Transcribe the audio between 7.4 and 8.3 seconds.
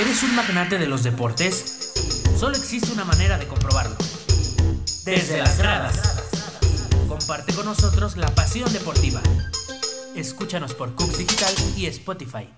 con nosotros